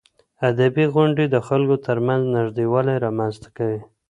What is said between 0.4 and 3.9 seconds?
ادبي غونډې د خلکو ترمنځ نږدېوالی رامنځته کوي.